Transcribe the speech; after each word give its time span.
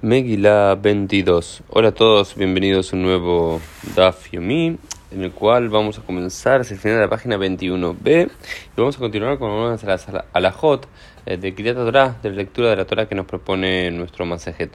Megila 0.00 0.76
22. 0.80 1.64
Hola 1.70 1.88
a 1.88 1.92
todos, 1.92 2.36
bienvenidos 2.36 2.92
a 2.92 2.96
un 2.96 3.02
nuevo 3.02 3.60
Daf 3.96 4.30
Yomi, 4.30 4.78
en 5.10 5.24
el 5.24 5.32
cual 5.32 5.70
vamos 5.70 5.98
a 5.98 6.02
comenzar 6.02 6.60
hacia 6.60 6.74
el 6.74 6.80
final 6.80 6.98
de 6.98 7.02
la 7.02 7.10
página 7.10 7.36
21b 7.36 8.28
y 8.28 8.80
vamos 8.80 8.94
a 8.94 9.00
continuar 9.00 9.40
con 9.40 9.50
una 9.50 9.76
de 9.76 9.86
las 9.88 10.06
alajot 10.32 10.86
eh, 11.26 11.36
de 11.36 11.52
Kriyat 11.52 11.74
Torah, 11.74 12.16
de 12.22 12.30
la 12.30 12.36
lectura 12.36 12.70
de 12.70 12.76
la 12.76 12.84
Torah 12.84 13.08
que 13.08 13.16
nos 13.16 13.26
propone 13.26 13.90
nuestro 13.90 14.24
Masejet. 14.24 14.70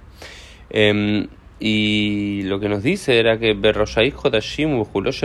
Em, 0.70 1.26
y 1.58 2.42
lo 2.44 2.60
que 2.60 2.68
nos 2.68 2.84
dice 2.84 3.18
era 3.18 3.40
que 3.40 3.54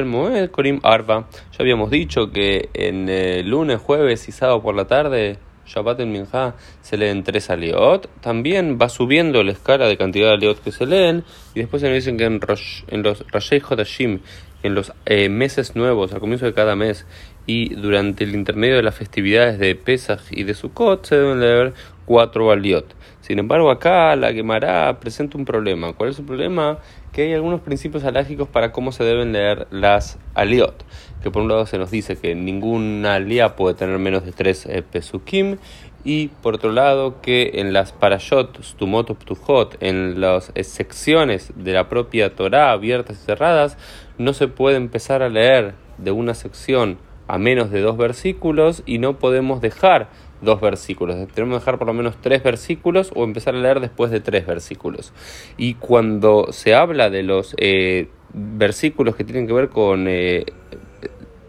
Moed 0.05 0.51
Korim 0.53 0.79
Arba. 0.85 1.27
Ya 1.51 1.57
habíamos 1.59 1.91
dicho 1.91 2.31
que 2.31 2.69
en 2.73 3.09
eh, 3.09 3.43
lunes, 3.43 3.81
jueves 3.81 4.29
y 4.29 4.31
sábado 4.31 4.63
por 4.63 4.77
la 4.77 4.85
tarde 4.85 5.39
Shabbat 5.69 6.01
en 6.01 6.11
Minha 6.11 6.55
se 6.81 6.97
leen 6.97 7.23
tres 7.23 7.51
aliot, 7.51 8.09
también 8.21 8.79
va 8.81 8.89
subiendo 8.89 9.43
la 9.43 9.53
escala 9.53 9.87
de 9.87 9.97
cantidad 9.97 10.29
de 10.29 10.35
aliot 10.35 10.63
que 10.63 10.73
se 10.73 10.87
leen, 10.87 11.25
y 11.55 11.61
después 11.61 11.83
se 11.83 11.89
nos 11.89 11.97
dicen 11.97 12.17
que 12.17 12.25
en, 12.25 12.41
en 12.89 13.03
los 13.03 13.25
Rashei 13.31 13.61
Hodashim, 13.61 14.21
en 14.63 14.75
los 14.75 14.93
eh, 15.07 15.29
meses 15.29 15.77
nuevos, 15.77 16.13
al 16.13 16.21
comienzo 16.21 16.47
de 16.47 16.55
cada 16.55 16.75
mes, 16.75 17.07
y 17.47 17.75
durante 17.75 18.25
el 18.25 18.35
intermedio 18.35 18.77
de 18.77 18.83
las 18.83 18.95
festividades 18.95 19.59
de 19.59 19.75
Pesach 19.75 20.21
y 20.31 20.45
de 20.45 20.55
Sukkot, 20.55 21.07
se 21.07 21.17
deben 21.17 21.41
leer 21.41 21.75
cuatro 22.09 22.51
aliot. 22.51 22.97
Sin 23.21 23.39
embargo, 23.39 23.71
acá 23.71 24.17
la 24.17 24.33
Gemara 24.33 24.99
presenta 24.99 25.37
un 25.37 25.45
problema. 25.45 25.93
¿Cuál 25.93 26.09
es 26.09 26.19
el 26.19 26.25
problema? 26.25 26.79
Que 27.13 27.25
hay 27.25 27.35
algunos 27.35 27.61
principios 27.61 28.03
alágicos 28.05 28.49
para 28.49 28.73
cómo 28.73 28.93
se 28.93 29.05
deben 29.05 29.33
leer 29.33 29.69
las 29.71 30.19
aliot. 30.35 30.87
Que 31.23 31.31
por 31.31 31.43
un 31.43 31.49
lado 31.49 31.67
se 31.67 31.77
nos 31.77 31.91
dice 31.91 32.17
que 32.17 32.35
ninguna 32.35 33.17
alia 33.17 33.57
puede 33.57 33.75
tener 33.75 33.99
menos 33.99 34.25
de 34.25 34.33
tres 34.33 34.65
eh, 34.65 34.83
pesukim. 34.83 35.59
Y 36.03 36.29
por 36.29 36.55
otro 36.55 36.73
lado 36.73 37.21
que 37.21 37.51
en 37.57 37.75
las 37.75 37.93
parashot, 37.93 38.63
stumot 38.63 39.15
ptuhot, 39.15 39.77
en 39.81 40.19
las 40.23 40.51
eh, 40.55 40.65
secciones 40.65 41.53
de 41.57 41.75
la 41.75 41.91
propia 41.91 42.35
Torah 42.35 42.73
abiertas 42.73 43.19
y 43.21 43.27
cerradas, 43.27 43.77
no 44.17 44.33
se 44.33 44.49
puede 44.49 44.79
empezar 44.79 45.23
a 45.23 45.29
leer 45.29 45.75
de 45.99 46.13
una 46.13 46.33
sección 46.33 46.97
a 47.29 47.39
menos 47.39 47.71
de 47.71 47.81
dos 47.81 47.97
versículos 47.97 48.83
y 48.87 48.99
no 48.99 49.19
podemos 49.19 49.61
dejar 49.61 50.09
dos 50.41 50.61
versículos. 50.61 51.17
Tenemos 51.35 51.57
que 51.57 51.61
dejar 51.61 51.79
por 51.79 51.87
lo 51.87 51.95
menos 51.95 52.17
tres 52.21 52.43
versículos 52.43 53.11
o 53.15 53.25
empezar 53.25 53.55
a 53.55 53.59
leer 53.59 53.81
después 53.81 54.11
de 54.11 54.21
tres 54.21 54.47
versículos. 54.47 55.13
Y 55.57 55.75
cuando 55.75 56.53
se 56.53 56.75
habla 56.75 57.11
de 57.11 57.23
los 57.23 57.55
eh, 57.59 58.09
versículos 58.33 59.15
que 59.15 59.25
tienen 59.25 59.47
que 59.47 59.53
ver 59.53 59.69
con 59.69 60.07
eh, 60.09 60.47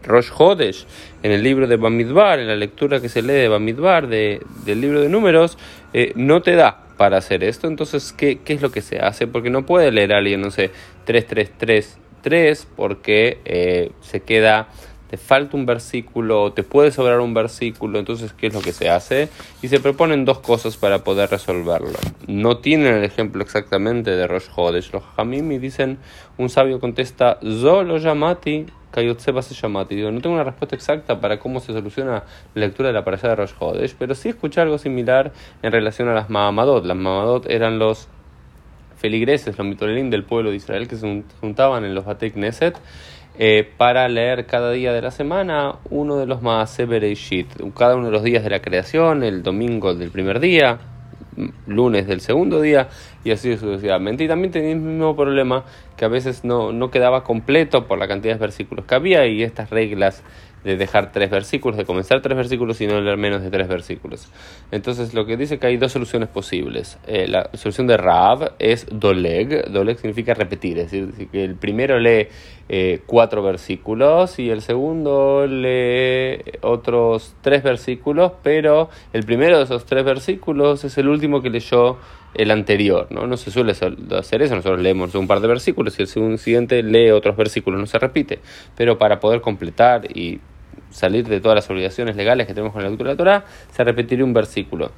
Rosh 0.02 0.30
Hodesh, 0.36 0.86
en 1.22 1.32
el 1.32 1.42
libro 1.42 1.66
de 1.66 1.76
Bamidbar, 1.76 2.40
en 2.40 2.48
la 2.48 2.56
lectura 2.56 3.00
que 3.00 3.08
se 3.08 3.22
lee 3.22 3.32
de 3.34 3.48
Bamidbar, 3.48 4.08
de, 4.08 4.42
del 4.64 4.80
libro 4.80 5.00
de 5.00 5.08
números, 5.08 5.56
eh, 5.92 6.12
no 6.14 6.42
te 6.42 6.56
da 6.56 6.84
para 6.96 7.18
hacer 7.18 7.42
esto. 7.42 7.68
Entonces, 7.68 8.12
¿qué, 8.12 8.40
¿qué, 8.44 8.54
es 8.54 8.62
lo 8.62 8.70
que 8.70 8.82
se 8.82 8.98
hace? 8.98 9.26
Porque 9.26 9.50
no 9.50 9.64
puede 9.64 9.90
leer 9.92 10.12
alguien, 10.12 10.40
no 10.42 10.50
sé, 10.50 10.70
3, 11.04 11.26
3, 11.26 11.52
3, 11.56 11.98
3, 12.22 12.68
porque 12.76 13.92
se 14.00 14.20
queda 14.20 14.68
te 15.10 15.16
falta 15.16 15.56
un 15.56 15.66
versículo, 15.66 16.52
te 16.52 16.62
puede 16.62 16.92
sobrar 16.92 17.18
un 17.18 17.34
versículo, 17.34 17.98
entonces, 17.98 18.32
¿qué 18.32 18.46
es 18.46 18.54
lo 18.54 18.60
que 18.60 18.70
se 18.70 18.90
hace? 18.90 19.28
Y 19.60 19.66
se 19.66 19.80
proponen 19.80 20.24
dos 20.24 20.38
cosas 20.38 20.76
para 20.76 21.02
poder 21.02 21.28
resolverlo. 21.30 21.98
No 22.28 22.58
tienen 22.58 22.94
el 22.94 23.02
ejemplo 23.02 23.42
exactamente 23.42 24.12
de 24.12 24.28
Rosh 24.28 24.46
Hodesh. 24.54 24.92
Los 24.92 25.02
Hamimi 25.16 25.58
dicen, 25.58 25.98
un 26.38 26.48
sabio 26.48 26.78
contesta, 26.78 27.40
Zolo 27.42 27.98
llamati, 27.98 28.66
se 28.94 29.54
llamati. 29.54 29.96
Digo, 29.96 30.12
no 30.12 30.20
tengo 30.20 30.36
una 30.36 30.44
respuesta 30.44 30.76
exacta 30.76 31.20
para 31.20 31.40
cómo 31.40 31.58
se 31.58 31.72
soluciona 31.72 32.22
la 32.54 32.66
lectura 32.66 32.90
de 32.90 32.92
la 32.92 33.02
parasha 33.02 33.30
de 33.30 33.34
Rosh 33.34 33.54
Hodesh, 33.58 33.96
pero 33.98 34.14
sí 34.14 34.28
escuché 34.28 34.60
algo 34.60 34.78
similar 34.78 35.32
en 35.64 35.72
relación 35.72 36.08
a 36.08 36.14
las 36.14 36.30
Mahamadot. 36.30 36.86
Las 36.86 36.96
Mahamadot 36.96 37.50
eran 37.50 37.80
los 37.80 38.06
feligreses, 38.96 39.58
los 39.58 39.66
mitolerín 39.66 40.08
del 40.08 40.22
pueblo 40.22 40.50
de 40.50 40.56
Israel 40.56 40.86
que 40.86 40.94
se 40.94 41.24
juntaban 41.40 41.84
en 41.84 41.96
los 41.96 42.04
Batek 42.04 42.36
Neset 42.36 42.78
eh, 43.38 43.68
para 43.76 44.08
leer 44.08 44.46
cada 44.46 44.70
día 44.72 44.92
de 44.92 45.02
la 45.02 45.10
semana 45.10 45.76
uno 45.88 46.16
de 46.16 46.26
los 46.26 46.42
más 46.42 46.76
Bereshit, 46.76 47.48
cada 47.76 47.96
uno 47.96 48.06
de 48.06 48.12
los 48.12 48.22
días 48.22 48.44
de 48.44 48.50
la 48.50 48.60
creación, 48.60 49.22
el 49.22 49.42
domingo 49.42 49.94
del 49.94 50.10
primer 50.10 50.40
día, 50.40 50.78
lunes 51.66 52.06
del 52.06 52.20
segundo 52.20 52.60
día 52.60 52.88
y 53.24 53.30
así 53.30 53.56
sucesivamente. 53.56 54.24
Y 54.24 54.28
también 54.28 54.52
tenía 54.52 54.72
el 54.72 54.80
mismo 54.80 55.16
problema 55.16 55.64
que 55.96 56.04
a 56.04 56.08
veces 56.08 56.44
no, 56.44 56.72
no 56.72 56.90
quedaba 56.90 57.24
completo 57.24 57.86
por 57.86 57.98
la 57.98 58.08
cantidad 58.08 58.34
de 58.34 58.40
versículos 58.40 58.84
que 58.84 58.94
había 58.94 59.26
y 59.26 59.42
estas 59.42 59.70
reglas 59.70 60.22
de 60.64 60.76
dejar 60.76 61.10
tres 61.10 61.30
versículos, 61.30 61.78
de 61.78 61.84
comenzar 61.84 62.20
tres 62.20 62.36
versículos 62.36 62.80
y 62.80 62.86
no 62.86 63.00
leer 63.00 63.16
menos 63.16 63.42
de 63.42 63.50
tres 63.50 63.66
versículos. 63.66 64.30
Entonces 64.70 65.14
lo 65.14 65.24
que 65.24 65.36
dice 65.36 65.58
que 65.58 65.66
hay 65.66 65.76
dos 65.78 65.92
soluciones 65.92 66.28
posibles. 66.28 66.98
Eh, 67.06 67.26
la 67.28 67.48
solución 67.54 67.86
de 67.86 67.96
Rav 67.96 68.52
es 68.58 68.86
Doleg. 68.90 69.70
Doleg 69.70 69.96
significa 69.98 70.34
repetir, 70.34 70.78
es 70.78 70.90
decir, 70.90 71.28
que 71.30 71.44
el 71.44 71.54
primero 71.54 71.98
lee 71.98 72.28
eh, 72.72 73.00
cuatro 73.04 73.42
versículos 73.42 74.38
y 74.38 74.48
el 74.48 74.62
segundo 74.62 75.44
lee 75.48 76.40
otros 76.60 77.34
tres 77.40 77.64
versículos, 77.64 78.30
pero 78.44 78.90
el 79.12 79.24
primero 79.24 79.58
de 79.58 79.64
esos 79.64 79.86
tres 79.86 80.04
versículos 80.04 80.84
es 80.84 80.96
el 80.96 81.08
último 81.08 81.42
que 81.42 81.50
leyó 81.50 81.96
el 82.32 82.52
anterior, 82.52 83.08
¿no? 83.10 83.26
No 83.26 83.36
se 83.36 83.50
suele 83.50 83.72
hacer 83.72 84.42
eso, 84.42 84.54
nosotros 84.54 84.80
leemos 84.80 85.12
un 85.16 85.26
par 85.26 85.40
de 85.40 85.48
versículos 85.48 85.98
y 85.98 86.02
el 86.02 86.38
siguiente 86.38 86.84
lee 86.84 87.10
otros 87.10 87.36
versículos, 87.36 87.80
no 87.80 87.86
se 87.86 87.98
repite, 87.98 88.38
pero 88.76 88.96
para 88.98 89.18
poder 89.18 89.40
completar 89.40 90.06
y 90.16 90.38
salir 90.90 91.26
de 91.26 91.40
todas 91.40 91.56
las 91.56 91.70
obligaciones 91.70 92.14
legales 92.14 92.46
que 92.46 92.54
tenemos 92.54 92.72
con 92.72 92.84
la 92.84 92.88
lectura 92.88 93.10
de 93.10 93.14
la 93.14 93.18
Torah, 93.18 93.44
se 93.72 93.82
repetiría 93.82 94.24
un 94.24 94.32
versículo. 94.32 94.92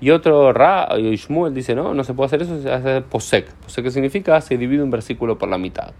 Y 0.00 0.08
otro 0.08 0.54
Ra, 0.54 0.88
y 0.96 1.14
Shmuel 1.16 1.52
dice, 1.52 1.74
no, 1.74 1.92
no 1.92 2.02
se 2.02 2.14
puede 2.14 2.28
hacer 2.28 2.40
eso, 2.40 2.62
se 2.62 2.72
hace 2.72 3.02
posek. 3.02 3.52
Posek 3.56 3.84
¿qué 3.84 3.90
significa? 3.90 4.40
Se 4.40 4.56
divide 4.56 4.82
un 4.82 4.90
versículo 4.90 5.36
por 5.36 5.50
la 5.50 5.58
mitad. 5.58 5.92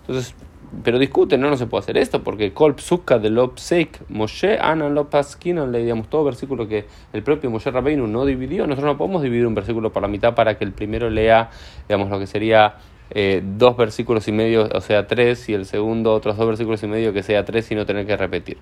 Entonces, 0.00 0.34
pero 0.82 0.98
discuten, 0.98 1.40
no, 1.40 1.50
no 1.50 1.56
se 1.56 1.66
puede 1.66 1.82
hacer 1.82 1.98
esto, 1.98 2.22
porque 2.22 2.52
Kol 2.52 2.74
de 3.20 3.30
Lopseik, 3.30 4.08
Moshe, 4.08 4.58
Ana 4.58 4.88
Lopaskinan, 4.88 5.70
le 5.72 5.78
digamos 5.78 6.08
todo 6.08 6.24
versículo 6.24 6.66
que 6.66 6.86
el 7.12 7.22
propio 7.22 7.50
Moshe 7.50 7.70
Rabbeinu 7.70 8.06
no 8.06 8.24
dividió, 8.24 8.66
nosotros 8.66 8.92
no 8.92 8.98
podemos 8.98 9.22
dividir 9.22 9.46
un 9.46 9.54
versículo 9.54 9.92
por 9.92 10.02
la 10.02 10.08
mitad 10.08 10.34
para 10.34 10.56
que 10.56 10.64
el 10.64 10.72
primero 10.72 11.10
lea, 11.10 11.50
digamos, 11.88 12.10
lo 12.10 12.18
que 12.18 12.26
sería 12.26 12.76
eh, 13.10 13.42
dos 13.44 13.76
versículos 13.76 14.26
y 14.28 14.32
medio, 14.32 14.68
o 14.72 14.80
sea, 14.80 15.06
tres, 15.06 15.48
y 15.48 15.54
el 15.54 15.66
segundo 15.66 16.12
otros 16.12 16.36
dos 16.36 16.46
versículos 16.46 16.82
y 16.82 16.86
medio 16.86 17.12
que 17.12 17.22
sea 17.22 17.44
tres 17.44 17.70
y 17.70 17.74
no 17.74 17.86
tener 17.86 18.06
que 18.06 18.16
repetir. 18.16 18.58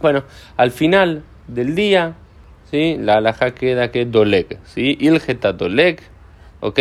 Bueno, 0.00 0.24
al 0.56 0.70
final 0.70 1.22
del 1.48 1.74
día, 1.74 2.14
¿sí? 2.70 2.96
la 2.98 3.14
alhaja 3.14 3.52
queda 3.54 3.90
que 3.90 4.04
doleg, 4.04 4.58
¿sí? 4.64 4.96
Ilgeta 5.00 5.52
doleg, 5.52 6.00
ok, 6.60 6.78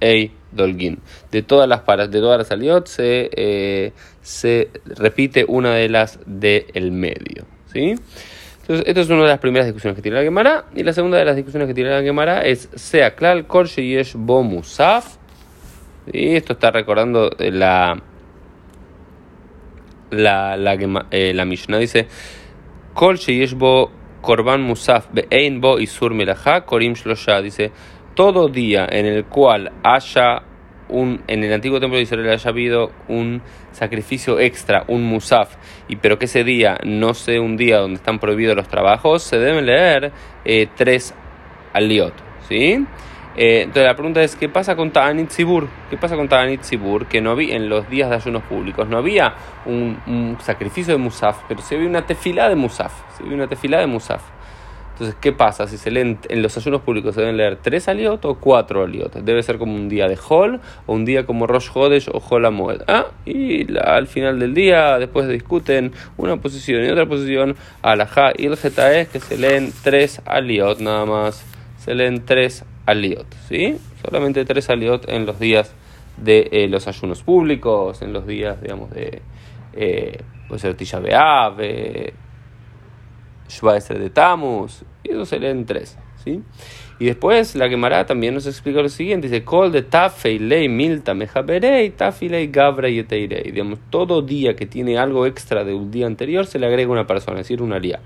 ei 0.00 0.32
De 0.52 1.42
todas 1.42 1.68
las 1.68 1.80
paras, 1.80 2.10
de 2.10 2.20
todas 2.20 2.38
las 2.38 2.50
aliot 2.50 2.86
se, 2.86 3.30
eh, 3.34 3.92
se 4.20 4.70
repite 4.84 5.44
una 5.46 5.74
de 5.74 5.88
las 5.88 6.18
del 6.26 6.92
medio, 6.92 7.46
¿sí? 7.72 7.94
Entonces, 8.62 8.86
esta 8.86 9.00
es 9.00 9.08
una 9.10 9.22
de 9.22 9.28
las 9.28 9.40
primeras 9.40 9.66
discusiones 9.66 9.96
que 9.96 10.02
tiene 10.02 10.18
la 10.18 10.22
Gemara. 10.22 10.66
Y 10.76 10.84
la 10.84 10.92
segunda 10.92 11.18
de 11.18 11.24
las 11.24 11.34
discusiones 11.34 11.66
que 11.66 11.74
tiene 11.74 11.90
la 11.90 12.02
Gemara 12.02 12.42
es 12.42 12.68
Sea 12.74 13.16
klal 13.16 13.46
kol 13.48 13.66
yesh 13.66 14.14
musaf. 14.14 15.16
Y 16.12 16.36
esto 16.36 16.52
está 16.52 16.70
recordando 16.70 17.30
la 17.38 18.00
la, 20.10 20.56
la, 20.56 20.76
eh, 21.10 21.32
la 21.34 21.44
Mishnah 21.44 21.78
dice, 21.78 22.06
Kol 22.94 23.18
bo 23.56 23.90
korban 24.20 24.62
musaf 24.62 25.08
be'ein 25.12 25.60
bo 25.60 25.78
isur 25.78 26.14
melacha 26.14 26.64
korim 26.64 26.94
shlosha. 26.94 27.40
Dice, 27.40 27.72
todo 28.14 28.48
día 28.48 28.86
en 28.90 29.06
el 29.06 29.24
cual 29.24 29.72
haya 29.82 30.42
un, 30.88 31.22
en 31.26 31.44
el 31.44 31.52
antiguo 31.52 31.80
templo 31.80 31.96
de 31.96 32.02
Israel 32.02 32.30
haya 32.30 32.50
habido 32.50 32.90
un 33.08 33.42
sacrificio 33.72 34.38
extra, 34.40 34.84
un 34.88 35.04
musaf, 35.04 35.56
y 35.88 35.96
pero 35.96 36.18
que 36.18 36.24
ese 36.24 36.44
día 36.44 36.78
no 36.84 37.14
sea 37.14 37.40
un 37.40 37.56
día 37.56 37.78
donde 37.78 37.96
están 37.96 38.18
prohibidos 38.18 38.56
los 38.56 38.68
trabajos, 38.68 39.22
se 39.22 39.38
deben 39.38 39.66
leer 39.66 40.12
eh, 40.44 40.66
tres 40.76 41.14
aliot, 41.72 42.14
¿sí? 42.48 42.84
Eh, 43.36 43.62
entonces 43.62 43.84
la 43.84 43.94
pregunta 43.94 44.22
es, 44.22 44.34
¿qué 44.34 44.48
pasa 44.48 44.74
con 44.74 44.90
Ta'anit 44.90 45.30
Sibur? 45.30 45.68
¿Qué 45.88 45.96
pasa 45.96 46.16
con 46.16 46.28
Ta'anit 46.28 46.62
Sibur? 46.62 47.06
Que 47.06 47.20
no 47.20 47.30
había, 47.30 47.54
en 47.54 47.68
los 47.68 47.88
días 47.88 48.10
de 48.10 48.16
ayunos 48.16 48.42
públicos, 48.42 48.88
no 48.88 48.98
había 48.98 49.34
un, 49.66 50.36
sacrificio 50.40 50.94
de 50.94 50.98
Musaf, 50.98 51.38
pero 51.48 51.62
se 51.62 51.76
había 51.76 51.88
una 51.88 52.04
tefilá 52.04 52.48
de 52.48 52.56
Musaf. 52.56 52.92
Se 53.16 53.22
había 53.22 53.36
una 53.36 53.46
tefilá 53.46 53.78
de 53.78 53.86
Musaf. 53.86 54.22
Entonces, 55.00 55.18
¿qué 55.18 55.32
pasa? 55.32 55.66
Si 55.66 55.78
se 55.78 55.90
leen 55.90 56.18
en 56.28 56.42
los 56.42 56.54
ayunos 56.58 56.82
públicos, 56.82 57.14
¿se 57.14 57.22
deben 57.22 57.38
leer 57.38 57.56
tres 57.56 57.88
aliot 57.88 58.22
o 58.26 58.34
cuatro 58.34 58.82
aliot? 58.82 59.14
Debe 59.14 59.42
ser 59.42 59.56
como 59.56 59.74
un 59.74 59.88
día 59.88 60.06
de 60.06 60.18
Hol 60.28 60.60
o 60.84 60.92
un 60.92 61.06
día 61.06 61.24
como 61.24 61.46
Rosh 61.46 61.70
Hodesh 61.72 62.10
o 62.12 62.18
Hol 62.18 62.44
Amoed. 62.44 62.82
Ah, 62.86 63.06
y 63.24 63.78
al 63.78 64.08
final 64.08 64.38
del 64.38 64.52
día, 64.52 64.98
después 64.98 65.26
discuten 65.26 65.92
una 66.18 66.36
posición 66.36 66.84
y 66.84 66.90
otra 66.90 67.06
posición, 67.06 67.56
Alajá 67.80 68.32
y 68.36 68.44
el 68.44 68.52
es 68.52 69.08
que 69.08 69.20
se 69.20 69.38
leen 69.38 69.72
tres 69.82 70.20
aliot 70.26 70.80
nada 70.80 71.06
más. 71.06 71.46
Se 71.78 71.94
leen 71.94 72.26
tres 72.26 72.66
aliot, 72.84 73.34
¿sí? 73.48 73.78
Solamente 74.04 74.44
tres 74.44 74.68
aliot 74.68 75.08
en 75.08 75.24
los 75.24 75.40
días 75.40 75.74
de 76.18 76.46
eh, 76.52 76.68
los 76.68 76.86
ayunos 76.88 77.22
públicos, 77.22 78.02
en 78.02 78.12
los 78.12 78.26
días, 78.26 78.60
digamos, 78.60 78.90
de, 78.90 79.22
eh, 79.72 80.20
puede 80.46 80.60
ser 80.60 80.74
Tisha 80.74 81.00
Eh, 83.62 83.98
de 83.98 84.10
Tamus, 84.10 84.84
y 85.02 85.10
eso 85.10 85.26
se 85.26 85.40
leen 85.40 85.66
tres, 85.66 85.98
¿sí? 86.22 86.40
Y 87.00 87.06
después 87.06 87.56
la 87.56 87.68
Gemara 87.68 88.06
también 88.06 88.34
nos 88.34 88.46
explica 88.46 88.80
lo 88.80 88.88
siguiente, 88.88 89.28
dice, 89.28 89.42
Kol 89.42 89.72
de 89.72 89.82
tafei 89.82 90.38
ley 90.38 90.68
milta 90.68 91.14
mejaberei, 91.14 91.92
ley 92.28 92.46
gabra 92.46 92.88
y 92.88 93.00
eteirei. 93.00 93.50
Digamos, 93.50 93.78
todo 93.88 94.22
día 94.22 94.54
que 94.54 94.66
tiene 94.66 94.98
algo 94.98 95.26
extra 95.26 95.64
de 95.64 95.74
un 95.74 95.90
día 95.90 96.06
anterior 96.06 96.46
se 96.46 96.58
le 96.58 96.66
agrega 96.66 96.92
una 96.92 97.06
persona, 97.06 97.40
es 97.40 97.46
decir, 97.46 97.62
una 97.62 97.76
alía. 97.76 98.00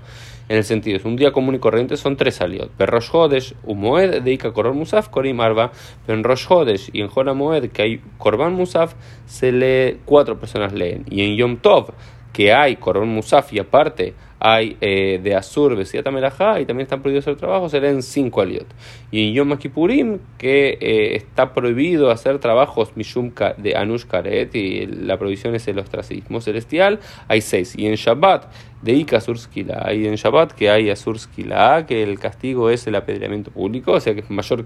En 0.47 0.57
el 0.57 0.63
sentido, 0.63 0.97
es 0.97 1.05
un 1.05 1.15
día 1.15 1.31
común 1.31 1.55
y 1.55 1.59
corriente 1.59 1.97
son 1.97 2.17
tres 2.17 2.39
aliot. 2.39 2.71
Pero 2.77 2.91
Rosh 2.91 3.09
Hodesh, 3.11 3.55
Umoed, 3.63 4.21
Deika 4.21 4.53
Korban 4.53 4.77
Musaf, 4.77 5.09
Korim 5.09 5.41
Arba. 5.41 5.71
Pero 6.05 6.17
en 6.17 6.23
Rosh 6.23 6.45
Hodesh 6.47 6.89
y 6.93 7.01
en 7.01 7.07
Jona 7.07 7.33
Moed, 7.33 7.71
que 7.71 7.81
hay 7.81 8.01
Korban 8.19 8.53
Musaf, 8.53 8.93
se 9.25 9.51
lee, 9.51 9.97
cuatro 10.05 10.39
personas 10.39 10.71
leen. 10.71 11.03
Y 11.09 11.23
en 11.23 11.35
Yom 11.35 11.57
Tov, 11.57 11.93
que 12.35 12.51
hay 12.51 12.75
Korban 12.75 13.07
Musaf 13.07 13.53
y 13.53 13.59
aparte 13.59 14.13
hay 14.41 14.75
eh, 14.81 15.21
de 15.23 15.35
Azur, 15.35 15.73
Besiata 15.77 16.11
Melajá, 16.11 16.59
y 16.59 16.65
también 16.65 16.83
están 16.83 17.01
prohibidos 17.01 17.23
hacer 17.23 17.37
trabajo, 17.37 17.69
se 17.69 17.79
leen 17.79 18.03
cinco 18.03 18.41
aliot. 18.41 18.67
Y 19.09 19.29
en 19.29 19.33
Yom 19.33 19.57
Kippurim, 19.57 20.19
que 20.37 20.77
eh, 20.81 21.15
está 21.15 21.53
prohibido 21.53 22.11
hacer 22.11 22.39
trabajos 22.39 22.91
Mishumka 22.97 23.53
de 23.53 23.77
Anush 23.77 24.03
Karet, 24.03 24.53
y 24.53 24.85
la 24.85 25.17
prohibición 25.17 25.55
es 25.55 25.65
el 25.69 25.79
ostracismo 25.79 26.41
celestial, 26.41 26.99
hay 27.29 27.39
seis. 27.39 27.73
Y 27.77 27.87
en 27.87 27.95
Shabbat, 27.95 28.51
de 28.81 28.91
Ika 28.91 29.21
Surskila, 29.21 29.83
hay 29.85 30.05
en 30.05 30.15
Shabbat 30.15 30.51
que 30.51 30.69
hay 30.69 30.89
Azurskila, 30.89 31.85
que 31.87 32.03
el 32.03 32.19
castigo 32.19 32.69
es 32.69 32.85
el 32.85 32.95
apedreamiento 32.95 33.49
público, 33.49 33.93
o 33.93 33.99
sea 34.01 34.13
que 34.13 34.19
es 34.19 34.29
mayor 34.29 34.65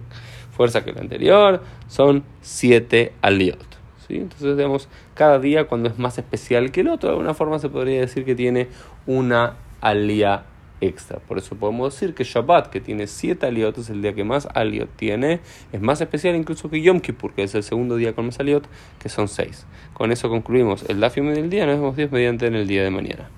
fuerza 0.49 0.83
que 0.83 0.89
el 0.89 0.97
anterior, 0.97 1.61
son 1.87 2.23
siete 2.41 3.13
aliot. 3.21 3.68
Entonces, 4.17 4.57
digamos, 4.57 4.89
cada 5.13 5.39
día 5.39 5.67
cuando 5.67 5.89
es 5.89 5.99
más 5.99 6.17
especial 6.17 6.71
que 6.71 6.81
el 6.81 6.87
otro, 6.87 7.09
de 7.09 7.15
alguna 7.15 7.33
forma 7.33 7.59
se 7.59 7.69
podría 7.69 8.01
decir 8.01 8.25
que 8.25 8.35
tiene 8.35 8.67
una 9.05 9.55
alía 9.81 10.45
extra. 10.81 11.19
Por 11.19 11.37
eso 11.37 11.55
podemos 11.55 11.93
decir 11.93 12.15
que 12.15 12.23
Shabbat, 12.23 12.67
que 12.67 12.79
tiene 12.79 13.07
siete 13.07 13.45
aliot, 13.45 13.77
es 13.77 13.89
el 13.89 14.01
día 14.01 14.13
que 14.13 14.23
más 14.23 14.47
aliot 14.53 14.89
tiene, 14.95 15.41
es 15.71 15.81
más 15.81 16.01
especial 16.01 16.35
incluso 16.35 16.69
que 16.69 16.81
Yom 16.81 16.99
Kippur, 16.99 17.33
que 17.33 17.43
es 17.43 17.55
el 17.55 17.63
segundo 17.63 17.95
día 17.95 18.13
con 18.13 18.27
más 18.27 18.39
aliot, 18.39 18.67
que 18.99 19.09
son 19.09 19.27
seis. 19.27 19.65
Con 19.93 20.11
eso 20.11 20.29
concluimos 20.29 20.89
el 20.89 20.99
Dafim 20.99 21.33
del 21.33 21.49
día, 21.49 21.65
nos 21.65 21.75
vemos 21.75 21.95
Dios 21.95 22.11
mediante 22.11 22.47
en 22.47 22.55
el 22.55 22.67
día 22.67 22.83
de 22.83 22.89
mañana. 22.89 23.29